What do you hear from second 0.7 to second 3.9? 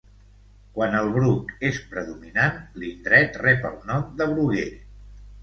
Quan el bruc és predominant l'indret rep el